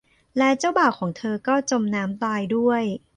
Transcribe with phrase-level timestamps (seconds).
[0.37, 2.83] และเจ้าบ่าวของเธอก็จมน้ำตายด้วย